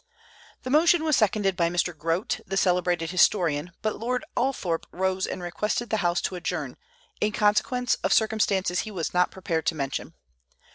The 0.63 0.71
motion 0.71 1.03
was 1.03 1.15
seconded 1.15 1.55
by 1.55 1.69
Mr. 1.69 1.95
Grote, 1.95 2.39
the 2.47 2.57
celebrated 2.57 3.11
historian; 3.11 3.71
but 3.83 3.99
Lord 3.99 4.25
Althorp 4.35 4.87
rose 4.91 5.27
and 5.27 5.43
requested 5.43 5.91
the 5.91 5.97
House 5.97 6.21
to 6.21 6.33
adjourn, 6.35 6.75
in 7.19 7.31
consequence 7.31 7.93
of 8.03 8.11
circumstances 8.11 8.79
he 8.79 8.89
was 8.89 9.13
not 9.13 9.29
prepared 9.29 9.67
to 9.67 9.75
mention. 9.75 10.15